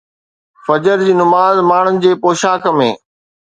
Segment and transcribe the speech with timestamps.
[0.67, 2.91] فجر جي نماز ماڻهن جي پوشاڪ ۾